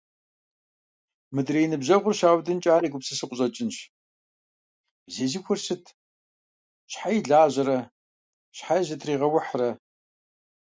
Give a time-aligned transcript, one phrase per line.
[1.35, 3.77] Мыдрей и ныбжьэгъур щаудынкӏэ, ар егупсысу къыщӏэкӏынщ:
[5.13, 5.83] «Зезыхуэр сыт…
[6.91, 7.79] Щхьэи лажьэрэ,
[8.57, 9.69] щхьэи зытригъэухьрэ!».